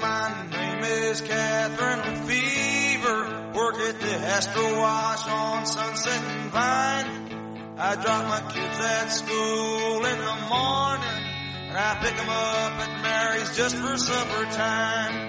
[0.00, 3.52] my name is Catherine Fever.
[3.54, 7.74] Work at the Astro Wash on Sunset and Vine.
[7.78, 11.18] I drop my kids at school in the morning.
[11.68, 15.28] And I pick them up at Mary's just for supper time.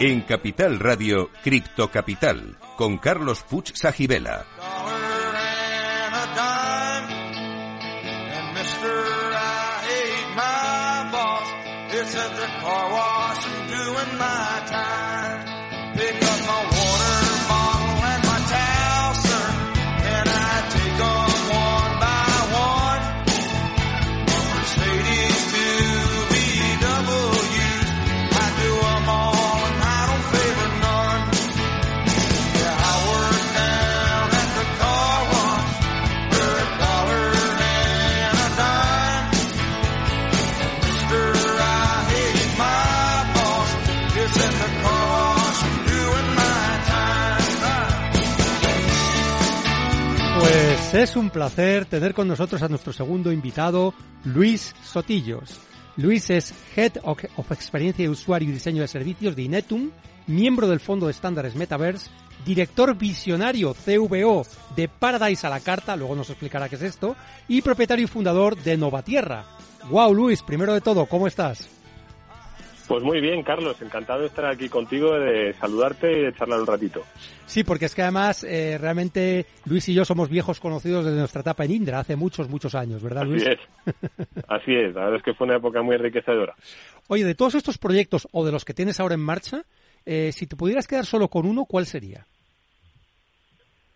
[0.00, 4.46] En Capital Radio, Cripto Capital, con Carlos Puch Sajibela.
[51.02, 55.60] Es un placer tener con nosotros a nuestro segundo invitado, Luis Sotillos.
[55.96, 59.92] Luis es Head of Experiencia de Usuario y Diseño de Servicios de Inetum,
[60.26, 62.10] miembro del Fondo de Estándares Metaverse,
[62.44, 67.14] director visionario CVO de Paradise a la Carta, luego nos explicará qué es esto,
[67.46, 69.44] y propietario y fundador de Novatierra.
[69.90, 71.77] Wow, Luis, primero de todo, ¿cómo estás?
[72.88, 76.66] Pues muy bien, Carlos, encantado de estar aquí contigo, de saludarte y de charlar un
[76.66, 77.02] ratito.
[77.44, 81.42] Sí, porque es que además eh, realmente Luis y yo somos viejos conocidos desde nuestra
[81.42, 83.46] etapa en Indra, hace muchos, muchos años, ¿verdad, Luis?
[83.46, 83.94] Así es,
[84.48, 86.54] así es, la verdad es que fue una época muy enriquecedora.
[87.08, 89.64] Oye, de todos estos proyectos o de los que tienes ahora en marcha,
[90.06, 92.26] eh, si te pudieras quedar solo con uno, ¿cuál sería?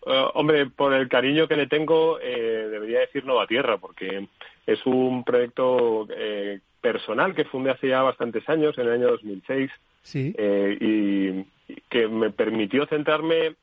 [0.05, 4.29] Eh, hombre, por el cariño que le tengo, eh, debería decir Nova Tierra, porque
[4.67, 9.70] es un proyecto eh, personal que fundé hace ya bastantes años, en el año 2006,
[10.02, 10.34] Sí.
[10.36, 13.55] eh, y, y que me permitió centrarme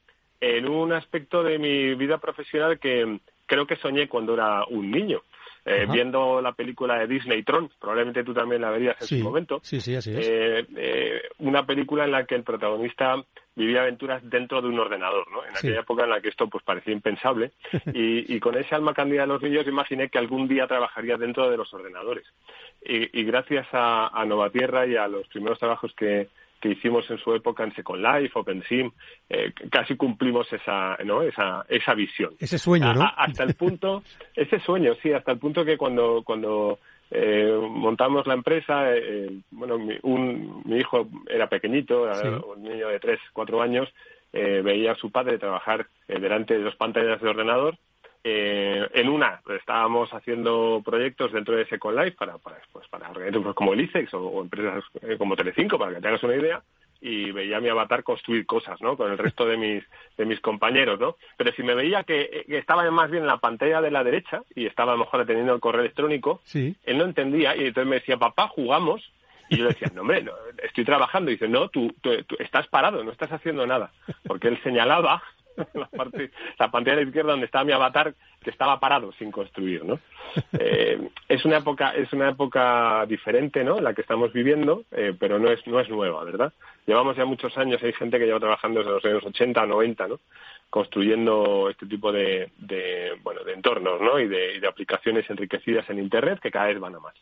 [0.41, 5.21] en un aspecto de mi vida profesional que creo que soñé cuando era un niño.
[5.65, 9.23] Eh, viendo la película de Disney Tron, probablemente tú también la verías en sí, su
[9.23, 9.59] momento.
[9.61, 10.27] sí, sí, así es.
[10.27, 13.15] Eh, eh, una película en la que el protagonista
[13.55, 15.43] vivía aventuras dentro de un ordenador, ¿no?
[15.45, 15.67] En Sí.
[15.67, 17.52] aquella época en la que esto pues parecía impensable
[17.93, 21.49] y, y con ese alma cándida de los niños imaginé que algún día trabajaría dentro
[21.52, 22.26] de los ordenadores
[22.83, 27.17] y, y gracias a, a Novatierra y a los primeros trabajos que, que hicimos en
[27.20, 28.92] su época en Second Life, OpenSim,
[29.30, 31.21] eh, casi cumplimos esa, ¿no?
[31.21, 32.31] esa, esa visión.
[32.39, 33.02] Ese sueño, ¿no?
[33.02, 34.03] A- a- hasta el punto,
[34.36, 36.80] ese sueño, sí, hasta el punto que cuando, cuando
[37.11, 42.27] eh, montamos la empresa, eh, eh, bueno, mi, un, mi hijo era pequeñito, Sí.
[42.27, 43.87] un niño de tres, cuatro años,
[44.33, 47.77] eh, veía a su padre trabajar delante de dos pantallas de ordenador.
[48.23, 53.55] Eh, en una estábamos haciendo proyectos dentro de Second Life para, para, pues, para organismos
[53.55, 56.61] como el ICEX o, o empresas eh, como Telecinco, para que te hagas una idea
[57.02, 58.97] y veía a mi avatar construir cosas, ¿no?
[58.97, 59.83] Con el resto de mis
[60.17, 61.15] de mis compañeros, ¿no?
[61.37, 64.41] Pero si me veía que, que estaba más bien en la pantalla de la derecha
[64.53, 66.75] y estaba a lo mejor atendiendo el correo electrónico, Sí.
[66.83, 69.02] él no entendía y entonces me decía, papá, jugamos.
[69.52, 71.31] Y yo le decía, no, hombre, no, estoy trabajando.
[71.31, 73.91] Y dice, no, tú, tú- tú estás parado, no estás haciendo nada.
[74.27, 75.23] Porque él señalaba
[75.73, 79.31] la, parte, la pantalla de la izquierda donde estaba mi avatar que estaba parado sin
[79.31, 79.99] construir, ¿no?
[80.59, 83.80] Eh, es una época es una época diferente, ¿no?
[83.80, 86.53] La que estamos viviendo, eh, pero no es no es nueva, ¿verdad?
[86.86, 90.08] Llevamos ya muchos años, hay gente que lleva trabajando desde los años 80 o 90,
[90.08, 90.20] ¿no?
[90.70, 94.20] Construyendo este tipo de, de bueno de entornos, ¿no?
[94.20, 97.15] Y de, y de aplicaciones enriquecidas en Internet que cada vez van a más.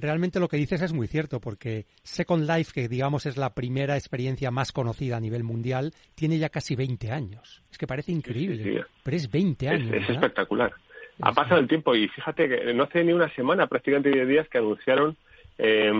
[0.00, 3.96] Realmente lo que dices es muy cierto, porque Second Life, que digamos es la primera
[3.96, 7.62] experiencia más conocida a nivel mundial, tiene ya casi 20 años.
[7.70, 8.78] Es que parece increíble, sí.
[9.02, 9.84] pero es 20 Es, años.
[9.86, 10.10] es ¿verdad?
[10.14, 10.72] espectacular.
[11.20, 14.48] Ha pasado el tiempo y fíjate que no hace ni una semana, prácticamente 10 días,
[14.48, 15.16] que anunciaron
[15.58, 15.92] eh,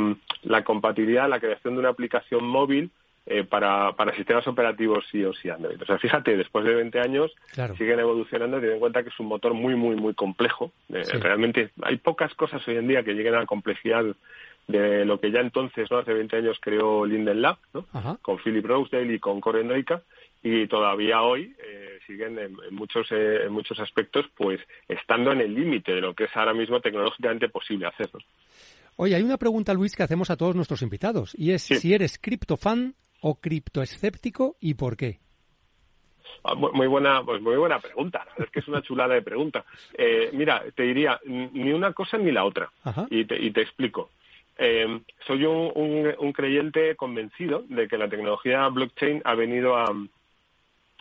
[0.43, 2.91] la compatibilidad, la creación de una aplicación móvil
[3.31, 5.81] eh, para, para sistemas operativos iOS y Android.
[5.83, 7.77] O sea, fíjate, después de 20 años Claro.
[7.77, 10.73] siguen evolucionando, teniendo en cuenta que es un motor muy, muy, muy complejo.
[10.89, 11.17] Eh, Sí.
[11.19, 14.05] Realmente hay pocas cosas hoy en día que lleguen a la complejidad
[14.67, 15.99] de lo que ya entonces, ¿no?
[15.99, 17.87] hace 20 años, creó Linden Lab, ¿no?
[17.93, 18.19] Ajá.
[18.21, 20.03] con Philip Rosedale y con Corey Noica,
[20.43, 25.41] y todavía hoy eh, siguen en, en muchos eh, en muchos aspectos pues estando en
[25.41, 28.21] el límite de lo que es ahora mismo tecnológicamente posible hacerlo.
[28.97, 31.77] Oye, hay una pregunta, Luis, que hacemos a todos nuestros invitados, y es Sí.
[31.77, 35.19] si eres criptofan o criptoescéptico y por qué.
[36.45, 38.27] Ah, mu- Muy buena, pues muy buena pregunta.
[38.39, 39.65] Es que es una chulada de pregunta.
[39.95, 42.71] Eh, mira, te diría ni una cosa ni la otra.
[43.11, 44.11] Y te, y te explico.
[44.57, 49.87] Eh, soy un, un- un creyente convencido de que la tecnología blockchain ha venido a,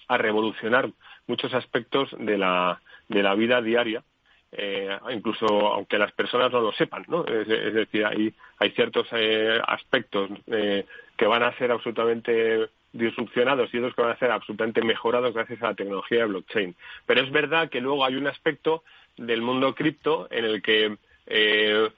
[0.08, 0.90] a revolucionar
[1.28, 2.80] muchos aspectos de la,
[3.10, 4.04] de la vida diaria,
[4.52, 7.26] eh, incluso aunque las personas no lo sepan, ¿no?
[7.26, 10.86] Es, es decir, hay, hay ciertos eh, aspectos eh,
[11.18, 15.62] que van a ser absolutamente disrupcionados y otros que van a ser absolutamente mejorados gracias
[15.62, 16.76] a la tecnología de blockchain.
[17.06, 18.84] Pero es verdad que luego hay un aspecto
[19.18, 21.90] del mundo cripto en el que eh,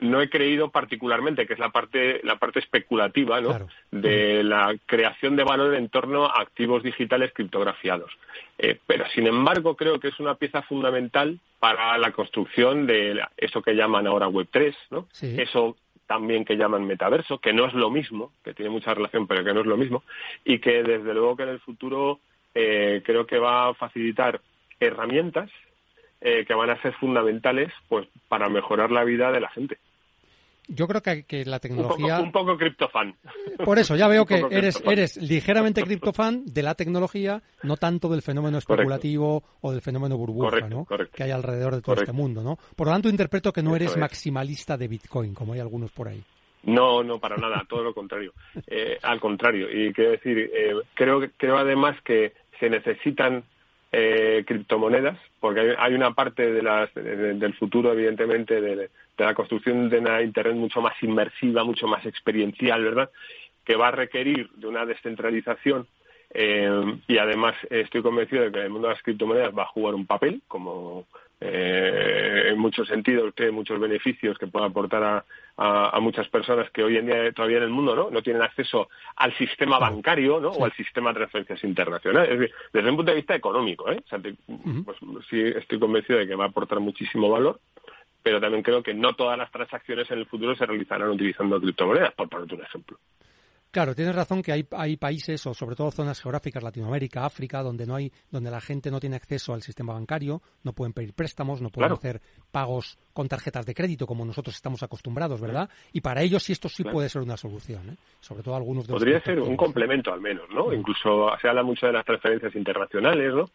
[0.00, 3.68] no he creído particularmente, que es la parte, la parte especulativa ¿no?
[3.90, 8.10] de la creación de valor en torno a activos digitales criptografiados.
[8.58, 13.62] Eh, pero, sin embargo, creo que es una pieza fundamental para la construcción de eso
[13.62, 15.06] que llaman ahora Web3, ¿no?
[15.20, 15.76] eso
[16.12, 19.54] también que llaman metaverso, que no es lo mismo, que tiene mucha relación, pero que
[19.54, 20.02] no es lo mismo,
[20.44, 22.20] y que desde luego que en el futuro
[22.54, 24.42] eh, creo que va a facilitar
[24.78, 25.50] herramientas
[26.20, 29.78] eh, que van a ser fundamentales pues para mejorar la vida de la gente
[30.68, 32.20] yo creo que, la tecnología...
[32.20, 33.14] Un poco, criptofan.
[33.64, 38.22] Por eso, ya veo que eres, eres ligeramente criptofan de la tecnología, no tanto del
[38.22, 40.86] fenómeno especulativo o del fenómeno burbuja ¿no?
[41.12, 42.42] que hay alrededor de todo este mundo.
[42.42, 42.58] ¿no?
[42.76, 46.22] Por lo tanto, interpreto que no eres maximalista de Bitcoin, como hay algunos por ahí.
[46.64, 48.32] No, no, para nada, todo lo contrario.
[48.66, 53.42] Eh, al contrario, y quiero decir, eh, creo, creo además que se necesitan
[53.90, 59.98] eh, criptomonedas, porque hay, una parte de las, del futuro, evidentemente, de, la construcción de
[59.98, 63.10] una Internet mucho más inmersiva, mucho más experiencial, ¿verdad?,
[63.64, 65.86] que va a requerir de una descentralización
[66.34, 69.94] eh, y además estoy convencido de que el mundo de las criptomonedas va a jugar
[69.94, 71.06] un papel, como
[71.44, 75.24] eh, en muchos sentidos tiene muchos beneficios que puede aportar a,
[75.56, 78.88] a, muchas personas que hoy en día todavía en el mundo no no tienen acceso
[79.16, 80.50] al sistema bancario ¿no?
[80.50, 84.00] o al sistema de transferencias internacionales es decir, desde un punto de vista económico ¿eh?
[84.84, 84.98] pues,
[85.28, 87.58] sí estoy convencido de que va a aportar muchísimo valor
[88.22, 92.14] pero también creo que no todas las transacciones en el futuro se realizarán utilizando criptomonedas
[92.14, 92.98] por poner un ejemplo
[93.72, 97.86] Claro, tienes razón que hay, hay países o sobre todo zonas geográficas, Latinoamérica, África, donde
[97.86, 101.62] no hay, donde la gente no tiene acceso al sistema bancario, no pueden pedir préstamos,
[101.62, 102.20] no pueden hacer
[102.50, 105.70] pagos con tarjetas de crédito como nosotros estamos acostumbrados, ¿verdad?
[105.90, 107.96] Y para ellos sí esto sí puede ser una solución, ¿eh?
[108.20, 110.70] sobre todo algunos de Podría ser un complemento al menos, ¿no?
[110.70, 113.48] Incluso se habla mucho de las transferencias internacionales, ¿no?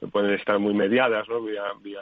[0.00, 1.42] Que pueden estar muy mediadas, ¿no?
[1.42, 2.00] Vía, vía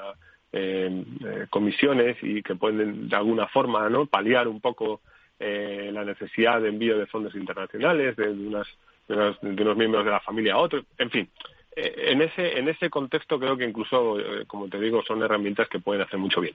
[0.53, 4.07] eh, eh, comisiones y que pueden de alguna forma, ¿no?
[4.07, 5.01] Paliar un poco
[5.39, 8.67] eh, la necesidad de envío de fondos internacionales, de, unas,
[9.09, 11.29] de, unos, miembros de la familia a otros, en fin.
[11.75, 14.17] Eh, en ese, en ese contexto creo que incluso,
[14.47, 16.55] como te digo, son herramientas que pueden hacer mucho bien.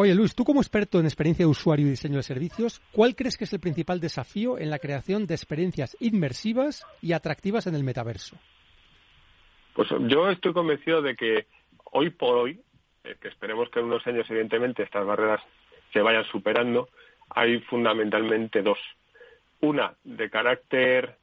[0.00, 3.36] Oye, Luis, tú como experto en experiencia de usuario y diseño de servicios, ¿cuál crees
[3.36, 7.82] que es el principal desafío en la creación de experiencias inmersivas y atractivas en el
[7.82, 8.36] metaverso?
[9.74, 11.46] Pues yo estoy convencido de que
[11.90, 12.60] hoy por hoy,
[13.16, 15.40] que esperemos que en unos años evidentemente estas barreras
[15.92, 16.88] se vayan superando,
[17.30, 18.78] hay fundamentalmente dos.
[19.60, 21.16] Una de carácter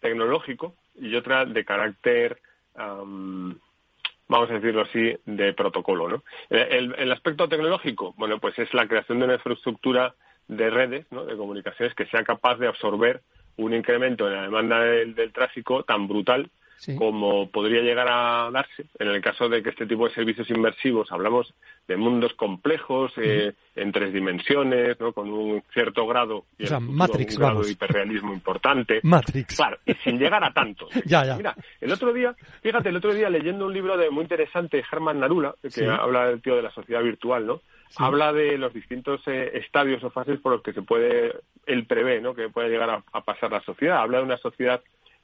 [0.00, 2.40] tecnológico y otra de carácter,
[2.74, 6.08] vamos a decirlo así, de protocolo.
[6.08, 6.22] ¿no?
[6.50, 10.14] El, aspecto tecnológico, bueno, pues es la creación de una infraestructura
[10.48, 11.24] de redes, ¿no?
[11.24, 13.22] de comunicaciones que sea capaz de absorber
[13.56, 16.50] un incremento en la demanda del tráfico tan brutal
[16.96, 21.12] como podría llegar a darse en el caso de que este tipo de servicios inmersivos,
[21.12, 21.54] hablamos
[21.86, 25.12] de mundos complejos, eh, en tres dimensiones, ¿no?
[25.12, 29.00] con un cierto grado, y Matrix, un grado de hiperrealismo importante.
[29.02, 29.56] Matrix.
[29.56, 30.88] Claro, y sin llegar a tanto.
[31.04, 31.36] ya, ya.
[31.36, 35.20] Mira, el otro día, fíjate, el otro día leyendo un libro de muy interesante, Germán
[35.20, 37.60] Narula, que habla del tío de la sociedad virtual, ¿no?
[37.96, 41.34] Habla de los distintos eh, estadios o fases por los que se puede,
[41.66, 42.34] él prevé, ¿no?
[42.34, 43.98] Que puede llegar a, a pasar la sociedad.
[43.98, 44.80] Habla de una sociedad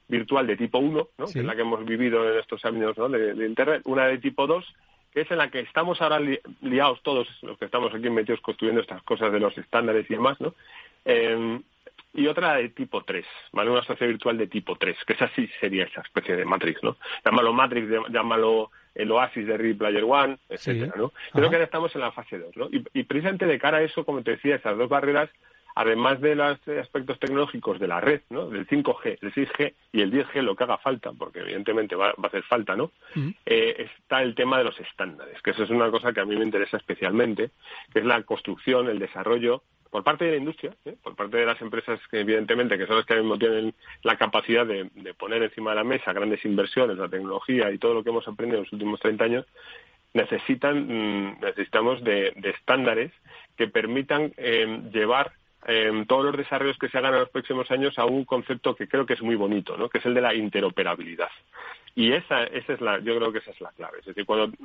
[0.09, 1.25] virtual de tipo 1, ¿no?
[1.25, 3.07] que es la que hemos vivido en estos años ¿no?
[3.07, 4.65] de, Internet, una de tipo 2,
[5.13, 6.19] que es en la que estamos ahora
[6.61, 10.39] liados todos los que estamos aquí metidos construyendo estas cosas de los estándares y demás,
[10.41, 10.53] ¿no?
[11.05, 11.61] Em,
[12.13, 13.69] y otra de tipo 3, ¿vale?
[13.69, 16.97] Una sociedad virtual de tipo 3, que esa sí sería esa especie de Matrix, ¿no?
[17.23, 21.13] Llámalo Matrix, llámalo el Oasis de Ready Player One, etcétera, ¿no?
[21.31, 22.65] Creo que ahora estamos en la fase 2, ¿no?
[22.71, 25.29] Y, y precisamente de cara a eso, como te decía, esas dos barreras
[25.75, 28.49] además de los aspectos tecnológicos de la red, ¿no?
[28.49, 32.27] Del 5G, el 6G y el 10G, lo que haga falta, porque evidentemente va, a
[32.27, 32.91] hacer falta, ¿no?
[33.45, 36.35] Eh, está el tema de los estándares, que eso es una cosa que a mí
[36.35, 37.51] me interesa especialmente,
[37.93, 40.95] que es la construcción, el desarrollo por parte de la industria, ¿eh?
[41.01, 43.73] por parte de las empresas que evidentemente que son las que mismo tienen
[44.03, 48.03] la capacidad de, poner encima de la mesa grandes inversiones, la tecnología y todo lo
[48.03, 49.45] que hemos aprendido en los últimos 30 años,
[50.13, 53.11] necesitan mm, necesitamos de, estándares
[53.57, 55.31] que permitan eh, llevar
[55.67, 58.87] eh, todos los desarrollos que se hagan en los próximos años a un concepto que
[58.87, 59.89] creo que es muy bonito, ¿no?
[59.89, 61.29] que es el de la interoperabilidad.
[61.95, 63.99] Y esa, esa es la, yo creo que esa es la clave.
[63.99, 64.55] Es decir, cuando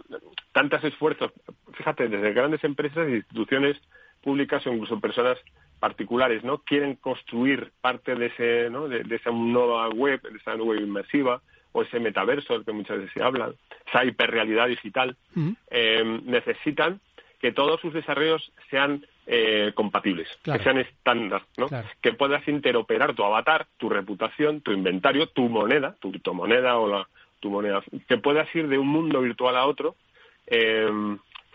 [0.53, 1.33] tantos esfuerzos,
[1.73, 3.77] fíjate, desde grandes empresas, instituciones
[4.23, 5.39] públicas o incluso personas
[5.81, 6.59] particulares, ¿no?
[6.59, 8.89] Quieren construir parte de ese, ¿no?
[8.89, 13.13] De, esa nueva web, de esa web inmersiva o ese metaverso del que muchas veces
[13.13, 13.53] se habla,
[13.89, 15.17] esa hiperrealidad digital,
[15.71, 17.01] eh, necesitan
[17.41, 20.59] que todos sus desarrollos sean eh, compatibles, Claro.
[20.59, 21.69] que sean estándar, ¿no?
[21.69, 21.89] Claro.
[22.03, 27.09] Que puedas interoperar tu avatar, tu reputación, tu inventario, tu moneda, tu criptomoneda o la,
[27.41, 29.97] tu moneda, que puedas ir de un mundo virtual a otro
[30.47, 30.89] eh,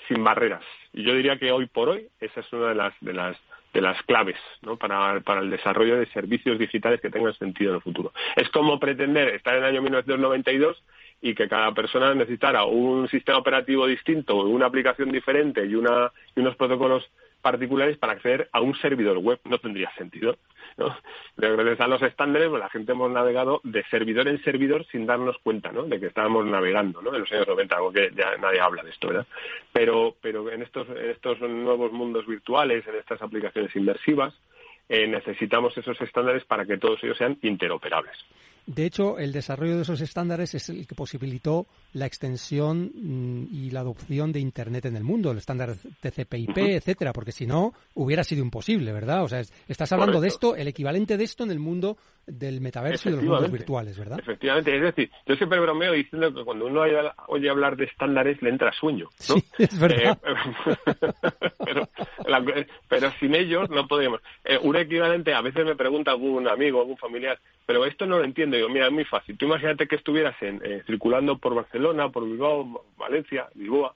[0.07, 0.63] sin barreras.
[0.93, 3.37] Y yo diría que hoy por hoy esa es una de las de las
[3.73, 4.77] de las claves ¿no?
[4.77, 8.11] para, para el desarrollo de servicios digitales que tengan sentido en el futuro.
[8.35, 10.81] Es como pretender estar en el año 1992
[11.21, 16.39] y que cada persona necesitara un sistema operativo distinto, una aplicación diferente y, una, y
[16.39, 17.07] unos protocolos
[17.41, 19.39] particulares para acceder a un servidor web.
[19.45, 20.37] No tendría sentido.
[20.77, 20.95] ¿no?
[21.37, 25.37] Gracias a los estándares, pues, la gente hemos navegado de servidor en servidor sin darnos
[25.39, 25.83] cuenta ¿no?
[25.83, 27.13] de que estábamos navegando ¿no?
[27.13, 29.07] en los años 90, algo que ya nadie habla de esto.
[29.07, 29.27] ¿verdad?
[29.73, 34.33] Pero, pero en, estos, en estos nuevos mundos virtuales, en estas aplicaciones inmersivas,
[34.87, 38.17] eh, necesitamos esos estándares para que todos ellos sean interoperables.
[38.71, 43.71] De hecho, el desarrollo de esos estándares es el que posibilitó la extensión mm, y
[43.71, 48.23] la adopción de Internet en el mundo, el estándar TCP/IP, etcétera, porque si no hubiera
[48.23, 49.23] sido imposible, ¿verdad?
[49.23, 51.97] O sea, es- estás hablando de esto, el equivalente de esto en el mundo
[52.27, 54.19] del metaverso y de los mundos virtuales, ¿verdad?
[54.19, 56.95] Efectivamente, es decir, yo siempre bromeo diciendo que cuando uno oye,
[57.27, 59.35] oye hablar de estándares le entra sueño, ¿no?
[59.35, 60.19] Sí, es verdad.
[60.23, 60.75] Eh,
[61.65, 61.89] pero,
[62.27, 64.21] la- pero sin ellos no podemos.
[64.45, 68.25] Eh, un equivalente, a veces me pregunta algún amigo, algún familiar, pero esto no lo
[68.25, 68.58] entiendo.
[68.59, 69.37] Digo, mira, es muy fácil.
[69.37, 73.95] Tú imagínate que estuvieras en, eh, circulando por Barcelona, por Bilbao, Valencia, Lisboa,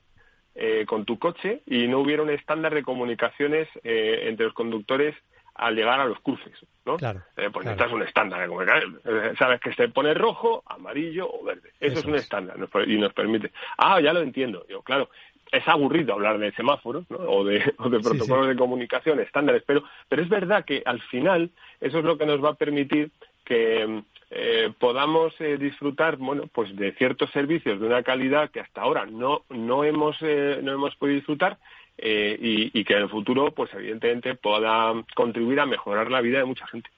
[0.56, 5.16] eh, con tu coche y no hubiera un estándar de comunicaciones eh, entre los conductores
[5.56, 6.54] al llegar a los cruces,
[6.86, 6.98] ¿no?
[6.98, 7.76] Claro, Eh, pues claro.
[7.78, 8.98] necesitas un estándar de.
[9.06, 11.70] Eh, Sabes que se pone rojo, amarillo o verde.
[11.80, 12.24] Eso, Eso es un es.
[12.24, 13.52] estándar y nos permite.
[13.78, 14.66] Ah, ya lo entiendo.
[14.68, 15.10] Digo, claro,
[15.52, 17.18] es aburrido hablar de semáforos ¿no?
[17.18, 21.00] o de, o de Sí, protocolos de comunicación estándares, pero, pero es verdad que al
[21.02, 21.52] final
[21.82, 23.12] eso es lo que nos va a permitir
[23.46, 24.02] que
[24.36, 29.06] eh, podamos eh, disfrutar bueno pues de ciertos servicios de una calidad que hasta ahora
[29.06, 31.60] no no hemos eh, no hemos podido disfrutar
[31.98, 36.40] eh, y, y que en el futuro pues evidentemente pueda contribuir a mejorar la vida
[36.40, 36.90] de mucha gente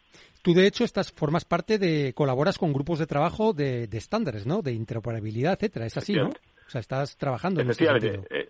[0.42, 4.46] Tú, de hecho, estás, formas parte de, colaboras con grupos de trabajo de, de estándares,
[4.46, 4.62] ¿no?
[4.62, 5.88] De interoperabilidad, etcétera.
[5.88, 6.28] Es así, ¿no?
[6.28, 8.28] O sea, estás trabajando en efectivamente sentido.
[8.30, 8.50] eh,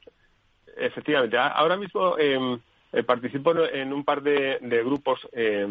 [0.75, 2.17] efectivamente A- ahora mismo
[2.95, 5.67] eh, participo en- un par de, de grupos eh,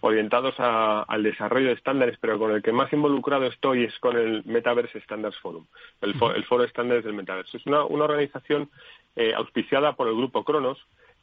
[0.00, 4.16] orientados a- al desarrollo de estándares, pero con el que más involucrado estoy es con
[4.16, 5.64] el Metaverse Standards Forum,
[6.02, 7.56] el, el foro de estándares del Metaverse.
[7.56, 8.70] Es una, una organización
[9.16, 10.78] eh, auspiciada por el grupo Cronos,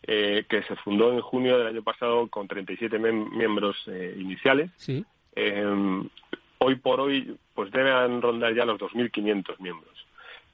[0.07, 3.75] que se fundó en junio del año pasado con 37 mem- miembros
[4.17, 4.69] iniciales.
[4.77, 5.03] Sí.
[6.59, 9.93] Hoy por hoy, pues deben rondar ya los 2.500 miembros.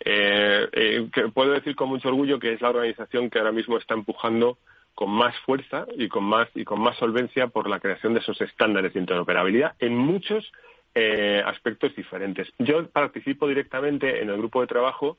[0.03, 3.77] Eh, eh, que puedo decir con mucho orgullo que es la organización que ahora mismo
[3.77, 4.57] está empujando
[5.01, 8.39] con más fuerza y con más y con más solvencia por la creación de esos
[8.39, 10.51] estándares de interoperabilidad en muchos
[10.93, 12.47] eh, aspectos diferentes.
[12.59, 15.17] Yo participo directamente en el grupo de trabajo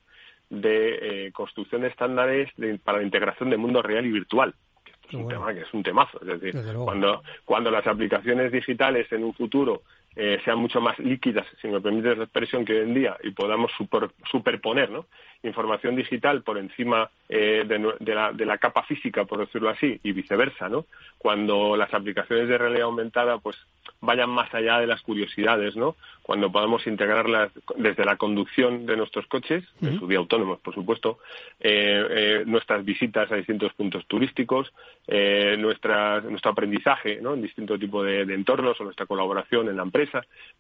[0.51, 4.55] de eh, construcción de estándares de- para la integración de mundo real y virtual.
[4.85, 6.21] que esto es un tema que es un temazo.
[6.21, 9.83] Es decir, cuando, cuando las aplicaciones digitales en un futuro
[10.17, 13.31] eh, sean mucho más líquidas, si me permites la expresión que hoy en día, y
[13.31, 15.07] podamos super- superponer ¿no?
[15.43, 19.99] información digital por encima eh, de, de la, de la capa física, por decirlo así,
[20.03, 20.85] y viceversa, ¿no?
[21.19, 23.57] Cuando las aplicaciones de realidad aumentada pues
[24.01, 25.97] vayan más allá de las curiosidades, ¿no?
[26.23, 29.99] Cuando podamos integrarlas desde la conducción de nuestros coches, en Ujú.
[30.01, 31.19] su día autónomos, por supuesto,
[31.59, 34.73] eh, eh, nuestras visitas a distintos puntos turísticos,
[35.09, 37.35] eh, nuestras- nuestro aprendizaje ¿no?
[37.35, 40.02] en distinto tipo de, de entornos o nuestra colaboración en la empresa,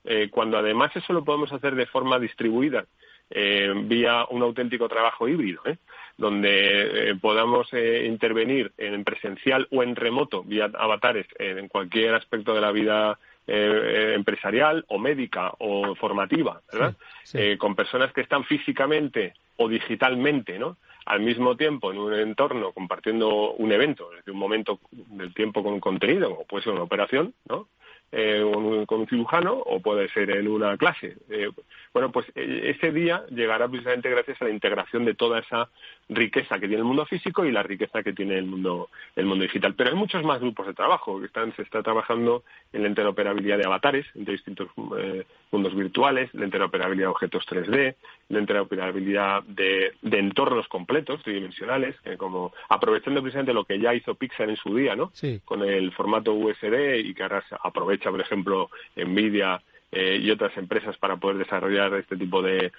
[0.05, 2.87] eh, cuando además eso lo podemos hacer de forma distribuida
[3.31, 5.79] eh, vía un auténtico trabajo híbrido, ¿eh?
[6.19, 12.55] donde eh, podamos eh, intervenir en presencial o en remoto vía avatares en cualquier aspecto
[12.55, 16.95] de la vida eh, eh, empresarial o médica o formativa, ¿verdad?
[17.25, 17.39] Sí, sí.
[17.41, 20.77] Eh, con personas que están físicamente o digitalmente, ¿no?
[21.07, 25.65] Al mismo tiempo en un entorno compartiendo un evento, es decir, un momento del tiempo
[25.65, 27.67] con un contenido, como puede ser una operación, ¿no?
[28.15, 28.43] Eh,
[28.87, 31.17] con, un, cirujano o puede ser en una clase.
[31.31, 31.49] Eh,
[31.93, 35.69] bueno, pues eh, ese día llegará precisamente gracias a la integración de toda esa
[36.09, 39.43] riqueza que tiene el mundo físico y la riqueza que tiene el mundo el mundo
[39.43, 39.75] digital.
[39.75, 43.59] Pero hay muchos más grupos de trabajo que están se está trabajando en la interoperabilidad
[43.59, 44.69] de avatares entre distintos
[44.99, 47.95] eh, mundos virtuales, la interoperabilidad de objetos 3D,
[48.31, 54.15] la interoperabilidad de, de entornos completos tridimensionales, eh, como aprovechando precisamente lo que ya hizo
[54.15, 55.11] Pixar en su día, ¿no?
[55.15, 55.41] Sí.
[55.45, 59.61] Con el formato USD y que ahora se aprovecha, por ejemplo, Nvidia
[59.95, 62.73] eh, y otras empresas para poder desarrollar este tipo de,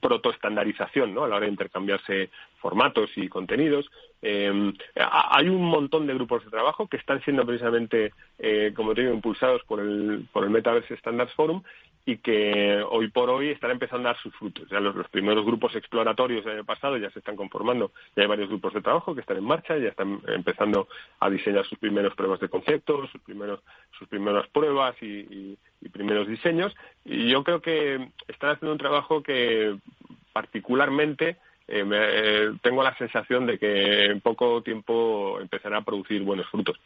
[0.00, 1.22] protoestandarización ¿no?
[1.22, 3.88] a la hora de intercambiarse formatos y contenidos.
[4.22, 9.02] Eh, hay un montón de grupos de trabajo que están siendo precisamente, eh, como te
[9.02, 11.62] digo, impulsados por el, por el Metaverse Standards Forum
[12.08, 14.68] y que hoy por hoy están empezando a dar sus frutos.
[14.70, 18.48] Ya los, primeros grupos exploratorios del año pasado ya se están conformando, ya hay varios
[18.48, 20.86] grupos de trabajo que están en marcha, ya están empezando
[21.18, 23.60] a diseñar sus primeros pruebas de concepto, sus primeros
[23.98, 25.58] sus primeras pruebas y,
[25.92, 26.74] primeros diseños.
[27.04, 29.76] Y yo creo que están haciendo un trabajo que
[30.32, 31.36] particularmente
[31.68, 36.78] eh, eh, tengo la sensación de que en poco tiempo empezará a producir buenos frutos.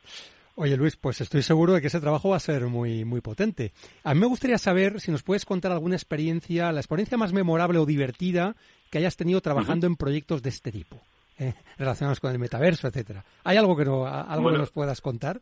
[0.62, 3.72] Oye Luis, pues estoy seguro de que ese trabajo va a ser muy, muy potente.
[4.04, 7.78] A mí me gustaría saber si nos puedes contar alguna experiencia, la experiencia más memorable
[7.78, 8.54] o divertida
[8.90, 11.00] que hayas tenido trabajando en proyectos de este tipo,
[11.38, 13.24] eh, relacionados con el metaverso, etcétera.
[13.42, 15.40] ¿Hay algo que no, algo que nos puedas contar?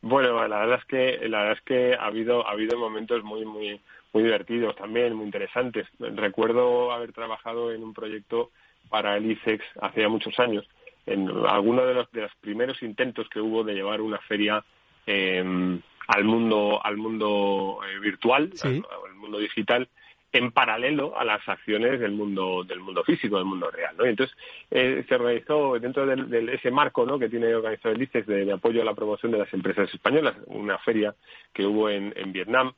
[0.00, 3.44] Bueno, la verdad es que la verdad es que ha habido ha habido momentos muy
[3.44, 3.80] muy
[4.12, 5.88] muy divertidos también, muy interesantes.
[5.98, 8.52] Recuerdo haber trabajado en un proyecto
[8.88, 10.64] para el ICEX hace ya muchos años
[11.06, 14.64] en alguno de los, de los primeros intentos que hubo de llevar una feria
[15.06, 19.88] em, al mundo al mundo eh, virtual, al, mundo digital,
[20.32, 24.04] en paralelo a las acciones del mundo del mundo físico, del mundo real, ¿no?
[24.04, 24.36] Y entonces
[24.70, 27.18] eh, se organizó dentro de, ese marco, ¿no?
[27.18, 30.78] Que tiene organizado el ICES de, apoyo a la promoción de las empresas españolas, una
[30.78, 31.14] feria
[31.52, 32.72] que hubo en, en Vietnam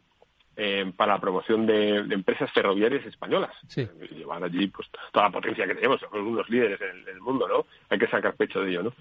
[0.59, 3.51] eh, para la promoción de, empresas ferroviarias españolas.
[3.69, 3.87] Sí.
[4.11, 7.67] Llevar allí pues toda la potencia que tenemos, somos unos líderes en, el mundo, ¿no?
[7.91, 8.93] Hay que sacar pecho de ello, ¿no?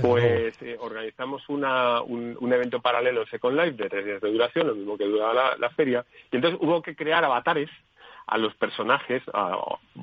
[0.00, 4.68] Pues eh, organizamos una, un, evento paralelo en Second Life de tres días de duración,
[4.68, 7.70] lo mismo que duraba la, feria, y entonces hubo que crear avatares
[8.28, 9.22] a los personajes,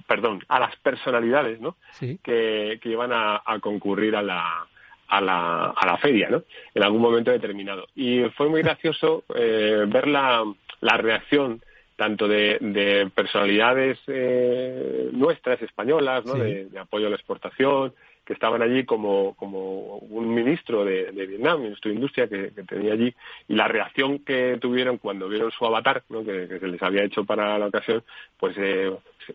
[0.07, 1.77] perdón, a las personalidades, ¿no?
[1.99, 4.67] Que, que iban a, concurrir a la,
[5.07, 6.43] a la, a la feria, ¿no?
[6.73, 7.87] En algún momento determinado.
[7.95, 10.43] Y fue muy gracioso eh, ver la,
[10.81, 11.61] la reacción
[11.95, 16.35] tanto de, personalidades eh, nuestras, españolas, ¿no?
[16.35, 17.93] De, apoyo a la exportación,
[18.27, 23.15] que estaban allí como, como un ministro de, Vietnam, ministro de Industria que, tenía allí,
[23.47, 26.25] y la reacción que tuvieron cuando vieron su avatar, ¿no?
[26.25, 28.03] que, se les había hecho para la ocasión,
[28.37, 28.91] pues eh,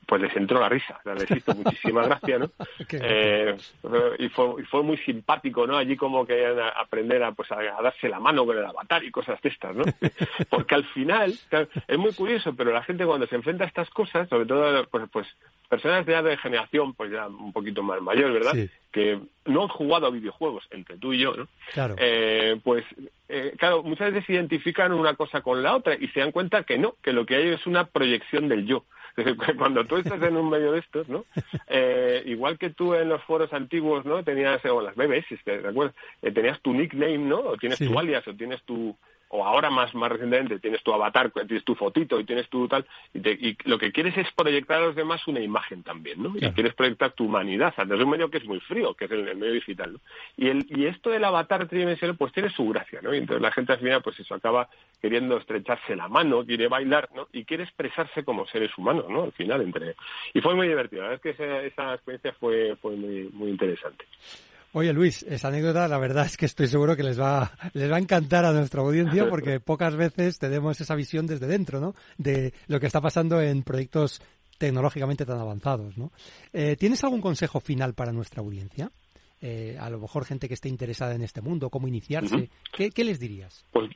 [0.07, 2.51] pues les entró la risa, les hizo muchísima gracia, ¿no?
[3.05, 3.57] Eh,
[4.19, 5.79] y, fue, y fue muy simpático, ¿no?
[5.79, 6.47] Allí como que
[6.77, 9.85] aprender a, pues, a, darse la mano con el avatar y cosas de estas, ¿no?
[10.51, 11.33] Porque al final,
[11.89, 15.05] es muy curioso, pero la gente cuando se enfrenta a estas cosas, sobre todo, pues,
[15.11, 15.27] pues
[15.69, 18.53] personas de, de generación, pues ya un poquito más mayor, ¿verdad?
[18.93, 21.49] Que no han jugado a videojuegos, entre tú y yo, ¿no?
[21.73, 21.97] Claro.
[21.99, 22.85] Eh, pues,
[23.29, 26.79] eh, claro, muchas veces identifican una cosa con la otra y se dan cuenta que
[26.79, 28.85] no, que lo que hay es una proyección del yo.
[29.59, 31.25] cuando tú estás en un medio de estos, ¿no?
[31.69, 34.25] Eh, igual que tú en los foros antiguos, ¿no?
[34.25, 35.95] Tenías, o las BBS, ¿te acuerdas?
[36.23, 37.41] Eh, tenías tu nickname, ¿no?
[37.41, 38.97] O tienes tu alias, o tienes tu,
[39.35, 42.85] o ahora más, más recientemente tienes tu avatar, tienes tu fotito y tienes tu tal,
[43.15, 46.35] y, lo que quieres es proyectar a los demás una imagen también, ¿no?
[46.37, 49.35] Y quieres proyectar tu humanidad desde un medio que es muy frío, que es el,
[49.37, 50.01] medio digital, ¿no?
[50.37, 53.15] Y, el, y esto del avatar tridimensional, pues tiene su gracia, ¿no?
[53.15, 54.69] Y entonces la gente al final, pues eso, acaba
[55.01, 57.27] queriendo estrecharse la mano, quiere bailar, ¿no?
[57.33, 59.23] Y quiere expresarse como seres humanos, ¿no?
[59.23, 59.95] Al final, entre...
[60.35, 63.49] Y fue muy divertido, la verdad es que esa, esa experiencia fue, fue muy, muy
[63.49, 64.05] interesante.
[64.75, 67.97] Oye Luis, esa anécdota la verdad es que estoy seguro que les va, les va
[67.97, 71.95] a encantar a nuestra audiencia porque pocas veces tenemos esa visión desde dentro, ¿no?
[72.17, 74.23] De lo que está pasando en proyectos
[74.57, 76.11] tecnológicamente tan avanzados, ¿no?
[76.53, 78.91] Eh, ¿Tienes algún consejo final para nuestra audiencia?
[79.43, 82.49] Eh, a lo mejor gente que esté interesada en este mundo, cómo iniciarse.
[82.73, 83.67] ¿Qué, les dirías?
[83.73, 83.91] Pues,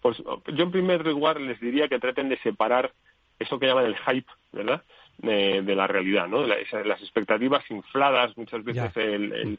[0.00, 2.90] pues yo en primer lugar les diría que traten de separar
[3.38, 4.82] eso que llaman el hype, ¿verdad?
[5.18, 6.46] De, la realidad, ¿no?
[6.46, 9.58] Las, expectativas infladas, muchas veces el,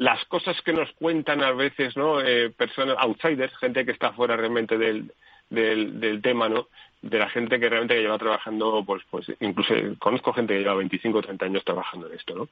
[0.00, 2.22] las cosas que nos cuentan a veces, ¿no?
[2.22, 5.12] Eh, personas, outsiders, gente que está fuera realmente del,
[5.50, 6.68] del, tema, ¿no?
[7.02, 11.18] De la gente que realmente lleva trabajando, pues, pues, incluso conozco gente que lleva 25
[11.18, 12.48] o 30 años trabajando en esto, ¿no?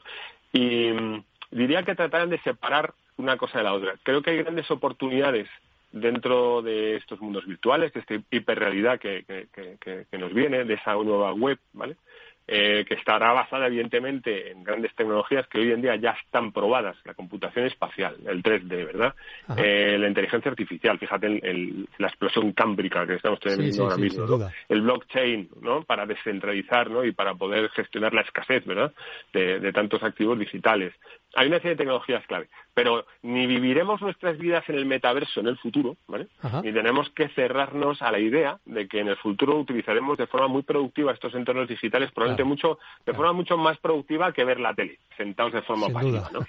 [0.53, 3.95] Y mm, diría que trataran de separar una cosa de la otra.
[4.03, 5.49] Creo que hay grandes oportunidades
[5.91, 10.93] dentro de estos mundos virtuales, de esta hiperrealidad que, que, que, nos viene, de esa
[10.97, 11.97] nueva web, ¿vale?
[12.51, 16.97] Eh, que estará basada evidentemente en grandes tecnologías que hoy en día ya están probadas,
[17.05, 19.15] la computación espacial, el 3D, ¿verdad?
[19.55, 24.81] Eh, la inteligencia artificial, fíjate en la explosión cámbrica que estamos teniendo ahora mismo, el
[24.81, 25.83] blockchain, ¿no?
[25.85, 27.05] Para descentralizar, ¿no?
[27.05, 28.95] Y para poder gestionar la escasez, ¿verdad?
[29.35, 30.95] de tantos activos digitales
[31.39, 35.47] hay una serie de tecnologías clave, pero ni viviremos nuestras vidas en el metaverso en
[35.47, 36.27] el futuro, ¿vale?
[36.65, 40.49] Ni tenemos que cerrarnos a la idea de que en el futuro utilizaremos de forma
[40.49, 44.75] muy productiva estos entornos digitales, probablemente mucho, de forma mucho más productiva que ver la
[44.75, 46.41] tele, sentados de forma pasiva, ¿no?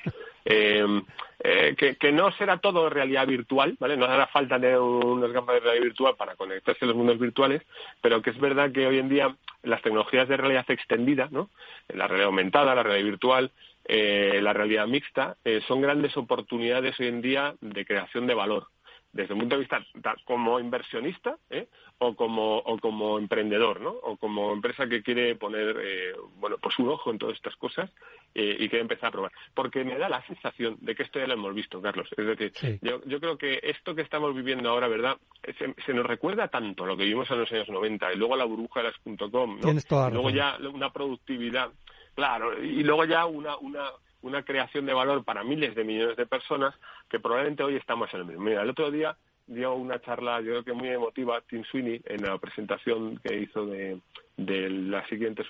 [0.45, 1.03] Eh,
[1.41, 3.95] eh, que, no será todo realidad virtual, ¿vale?
[3.95, 7.61] No hará falta de unas gafas de realidad virtual para conectarse a los mundos virtuales,
[8.01, 11.49] pero que es verdad que hoy en día las tecnologías de realidad extendida, ¿no?
[11.89, 13.51] La realidad aumentada, la realidad virtual,
[13.89, 18.67] eh, la realidad mixta, eh, son grandes oportunidades hoy en día de creación de valor
[19.11, 19.85] desde un punto de vista
[20.23, 21.67] como inversionista ¿eh?
[21.97, 26.77] o como o como emprendedor no o como empresa que quiere poner eh, bueno pues
[26.77, 27.89] un ojo en todas estas cosas
[28.35, 29.31] eh, y quiere empezar a probar.
[29.55, 32.07] Porque me da la sensación de que esto ya lo hemos visto Carlos.
[32.15, 35.17] Es decir yo, yo creo que esto que estamos viviendo ahora verdad
[35.57, 38.81] se, nos recuerda tanto lo que vivimos en los años 90 y luego la burbuja
[38.81, 39.71] de las .com ¿no?
[39.71, 41.71] y luego ya una productividad
[42.19, 43.89] claro y luego ya una una
[44.21, 46.75] una creación de valor para miles de millones de personas
[47.09, 48.43] que probablemente hoy estamos en el mismo.
[48.43, 49.15] Mira, el otro día
[49.47, 53.65] dio una charla, yo creo que muy emotiva, Tim Sweeney, en la presentación que hizo
[53.65, 53.99] de,
[54.37, 55.43] la siguiente,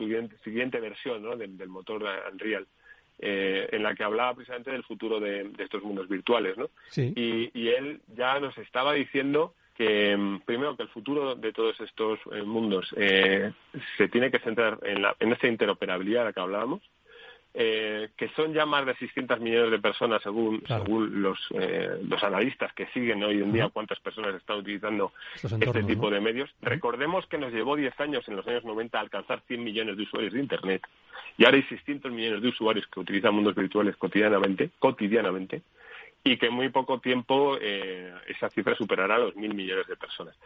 [0.43, 1.35] siguiente, versión ¿no?
[1.35, 2.67] del, motor de Unreal.
[3.21, 6.69] Eh, en la que hablaba precisamente del futuro de, estos mundos virtuales, ¿no?
[6.95, 12.19] Y, él ya nos estaba diciendo que mm, primero que el futuro de todos estos
[12.33, 13.53] eh, mundos eh,
[13.97, 16.81] se tiene que centrar en, la, en esta interoperabilidad de la que hablábamos,
[17.53, 22.21] eh, que son ya más de 600 millones de personas según, según los, eh, los
[22.21, 26.49] analistas que siguen hoy en día cuántas personas están utilizando este tipo de medios.
[26.61, 30.33] Recordemos que nos llevó 10 años en los años 90 alcanzar 100 millones de usuarios
[30.33, 30.85] de Internet.
[31.37, 35.61] Y ahora hay 600 millones de usuarios que utilizan mundos virtuales cotidianamente, cotidianamente
[36.23, 40.37] y que en muy poco tiempo eh, esa cifra superará los mil millones de personas.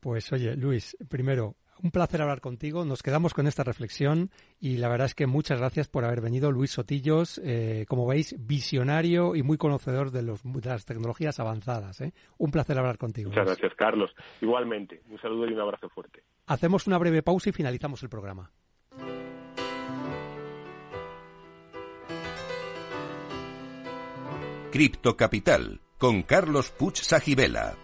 [0.00, 2.84] Pues oye, Luis, primero, un placer hablar contigo.
[2.84, 6.50] Nos quedamos con esta reflexión y la verdad es que muchas gracias por haber venido,
[6.50, 7.40] Luis Sotillos.
[7.44, 12.00] Eh, como veis, visionario y muy conocedor de, los, las tecnologías avanzadas.
[12.00, 12.12] ¿eh?
[12.38, 13.30] Un placer hablar contigo.
[13.30, 14.14] Muchas gracias, Carlos.
[14.40, 16.22] Igualmente, un saludo y un abrazo fuerte.
[16.46, 18.50] Hacemos una breve pausa y finalizamos el programa.
[24.70, 27.74] Cripto Capital con Carlos Puch Sajibela.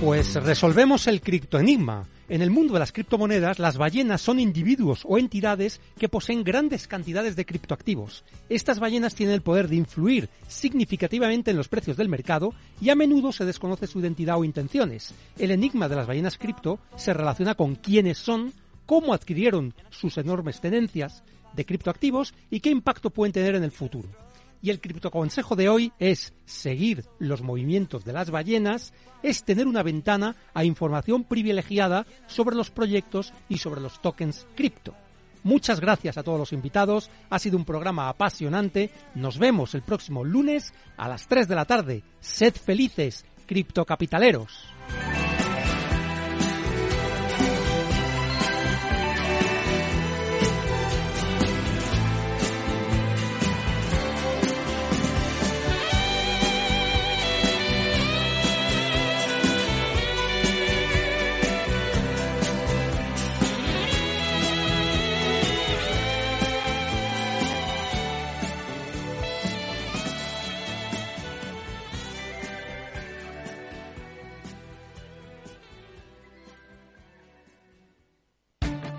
[0.00, 2.08] Pues resolvemos el criptoenigma.
[2.28, 6.86] En el mundo de las criptomonedas, las ballenas son individuos o entidades que poseen grandes
[6.86, 8.22] cantidades de criptoactivos.
[8.50, 12.94] Estas ballenas tienen el poder de influir significativamente en los precios del mercado y a
[12.94, 15.14] menudo se desconoce su identidad o intenciones.
[15.38, 18.52] El enigma de las ballenas cripto se relaciona con quiénes son,
[18.84, 21.22] cómo adquirieron sus enormes tenencias
[21.54, 24.27] de criptoactivos y qué impacto pueden tener en el futuro.
[24.60, 28.92] Y el criptoconsejo de hoy es seguir los movimientos de las ballenas,
[29.22, 34.94] es tener una ventana a información privilegiada sobre los proyectos y sobre los tokens cripto.
[35.44, 40.24] Muchas gracias a todos los invitados, ha sido un programa apasionante, nos vemos el próximo
[40.24, 42.02] lunes a las 3 de la tarde.
[42.20, 44.66] Sed felices, criptocapitaleros.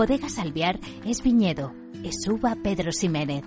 [0.00, 3.44] Bodegas Alviar es viñedo, es uva Pedro Ximénez.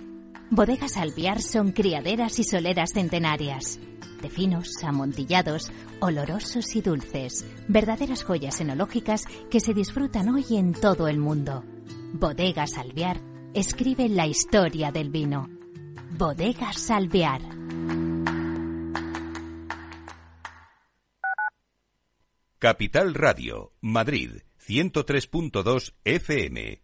[0.50, 3.80] Bodegas Alviar son criaderas y soleras centenarias.
[4.22, 7.44] De finos, amontillados, olorosos y dulces.
[7.66, 11.64] Verdaderas joyas enológicas que se disfrutan hoy en todo el mundo.
[12.12, 13.20] Bodegas Alviar
[13.52, 15.48] escribe la historia del vino.
[16.16, 17.42] Bodegas Alviar.
[22.60, 24.34] Capital Radio, Madrid
[24.68, 26.83] 103.2 FM.